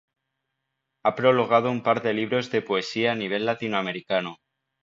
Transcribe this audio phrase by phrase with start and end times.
[1.05, 4.39] Ha prologado un par de libros de poesía a nivel latinoamericano.